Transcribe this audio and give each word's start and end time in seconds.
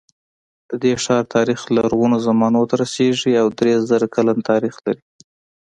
د 0.69 0.71
دې 0.83 0.93
ښار 1.03 1.23
تاریخ 1.35 1.59
لرغونو 1.77 2.17
زمانو 2.27 2.61
ته 2.69 2.75
رسېږي 2.83 3.33
او 3.41 3.47
درې 3.59 3.73
زره 3.89 4.07
کلن 4.15 4.37
تاریخ 4.49 4.75
لري. 4.85 5.03